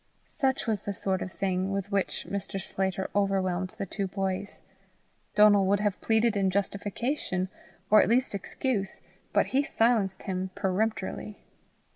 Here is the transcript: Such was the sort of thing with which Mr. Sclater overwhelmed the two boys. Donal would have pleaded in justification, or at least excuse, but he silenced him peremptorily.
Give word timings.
Such 0.27 0.65
was 0.65 0.79
the 0.81 0.95
sort 0.95 1.21
of 1.21 1.31
thing 1.31 1.71
with 1.71 1.91
which 1.91 2.25
Mr. 2.27 2.59
Sclater 2.59 3.07
overwhelmed 3.13 3.75
the 3.77 3.85
two 3.85 4.07
boys. 4.07 4.61
Donal 5.35 5.67
would 5.67 5.79
have 5.79 6.01
pleaded 6.01 6.35
in 6.35 6.49
justification, 6.49 7.49
or 7.91 8.01
at 8.01 8.09
least 8.09 8.33
excuse, 8.33 8.99
but 9.31 9.45
he 9.53 9.61
silenced 9.61 10.23
him 10.23 10.49
peremptorily. 10.55 11.37